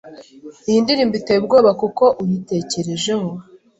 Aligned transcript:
iyi 0.69 0.79
ndirimbo 0.83 1.13
iteye 1.19 1.39
ubwoba 1.41 1.71
kuko 1.81 2.03
uyitekerejeho 2.21 3.29